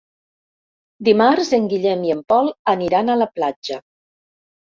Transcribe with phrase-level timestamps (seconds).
[1.09, 3.79] Dimarts en Guillem i en Pol aniran a la platja.